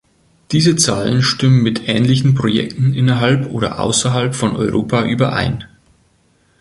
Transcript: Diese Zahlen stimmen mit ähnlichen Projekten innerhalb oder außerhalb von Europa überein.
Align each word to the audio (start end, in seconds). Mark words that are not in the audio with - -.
Diese 0.51 0.75
Zahlen 0.77 1.21
stimmen 1.21 1.61
mit 1.61 1.87
ähnlichen 1.87 2.33
Projekten 2.33 2.95
innerhalb 2.95 3.51
oder 3.51 3.79
außerhalb 3.79 4.33
von 4.33 4.55
Europa 4.55 5.03
überein. 5.05 5.63